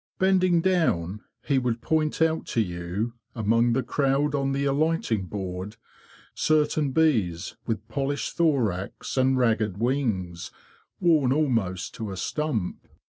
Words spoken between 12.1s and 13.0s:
a 'stump.